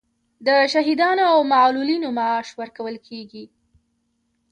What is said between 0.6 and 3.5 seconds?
شهیدانو او معلولینو معاش ورکول کیږي